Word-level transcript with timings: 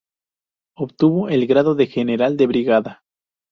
Obtuvo 0.75 1.29
el 1.29 1.45
grado 1.45 1.75
de 1.75 1.85
general 1.85 2.35
de 2.35 2.47
brigada. 2.47 3.03